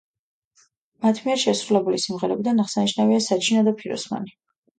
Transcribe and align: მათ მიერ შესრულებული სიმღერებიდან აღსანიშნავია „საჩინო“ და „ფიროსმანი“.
მათ 1.05 1.19
მიერ 1.25 1.37
შესრულებული 1.41 1.99
სიმღერებიდან 2.07 2.65
აღსანიშნავია 2.65 3.21
„საჩინო“ 3.27 3.63
და 3.71 3.77
„ფიროსმანი“. 3.85 4.35